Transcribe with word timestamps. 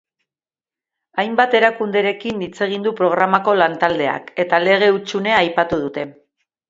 Hainbat 1.23 1.53
erakunderekin 1.59 2.41
hitz 2.45 2.63
egin 2.67 2.87
du 2.87 2.93
programako 3.01 3.55
lantaldeak, 3.61 4.33
eta 4.45 4.61
lege-hutsunea 4.65 5.37
aipatu 5.43 5.81
dute. 5.85 6.09